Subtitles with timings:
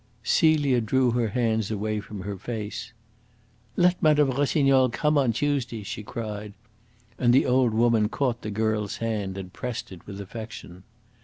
[0.23, 2.91] Celia drew her hands away from her face.
[3.75, 4.25] "Let Mme.
[4.33, 6.53] Rossignol come on Tuesday!" she cried,
[7.19, 10.81] and the old woman caught the girl's hand and pressed it with affection.